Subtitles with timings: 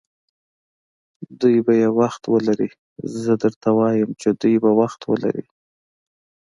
[1.39, 2.69] دوی به یې وخت ولري،
[3.21, 5.45] زه درته وایم چې دوی به وخت ولري.